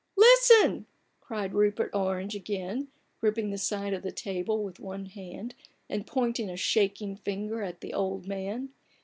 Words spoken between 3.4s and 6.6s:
the side of the table with one hand and pointing a